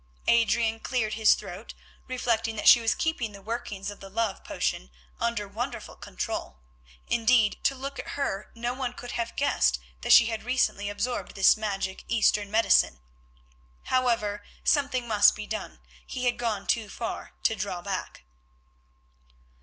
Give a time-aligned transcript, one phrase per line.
[0.27, 1.75] Adrian cleared his throat,
[2.07, 4.89] reflecting that she was keeping the workings of the love potion
[5.19, 6.57] under wonderful control;
[7.05, 11.35] indeed to look at her no one could have guessed that she had recently absorbed
[11.35, 12.99] this magic Eastern medicine.
[13.93, 18.23] However, something must be done; he had gone too far to draw back.